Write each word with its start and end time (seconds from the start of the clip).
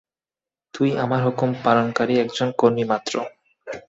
তুই 0.73 0.89
আমার 0.97 1.19
হুকুম 1.25 1.49
পালনকারী 1.63 2.13
একজন 2.19 2.49
কর্মী 2.57 2.83
মাত্র। 2.83 3.13